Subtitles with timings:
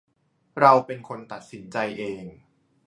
[0.59, 2.25] เราเป็นคนตัดสินใจเอง